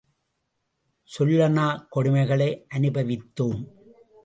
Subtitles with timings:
[1.09, 3.61] சொல்லொணாக் கொடுமைகளை அனுபவித்தோம்.